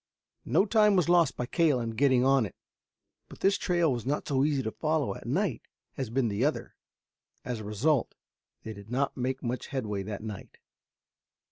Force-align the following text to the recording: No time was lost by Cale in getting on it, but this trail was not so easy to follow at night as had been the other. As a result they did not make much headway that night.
No 0.45 0.65
time 0.65 0.95
was 0.95 1.09
lost 1.09 1.37
by 1.37 1.45
Cale 1.45 1.79
in 1.79 1.91
getting 1.91 2.25
on 2.25 2.43
it, 2.47 2.55
but 3.29 3.41
this 3.41 3.55
trail 3.55 3.93
was 3.93 4.03
not 4.03 4.27
so 4.27 4.43
easy 4.43 4.63
to 4.63 4.71
follow 4.71 5.13
at 5.13 5.27
night 5.27 5.61
as 5.95 6.07
had 6.07 6.15
been 6.15 6.27
the 6.27 6.43
other. 6.43 6.73
As 7.45 7.59
a 7.59 7.63
result 7.65 8.15
they 8.63 8.73
did 8.73 8.89
not 8.89 9.15
make 9.15 9.43
much 9.43 9.67
headway 9.67 10.01
that 10.01 10.23
night. 10.23 10.57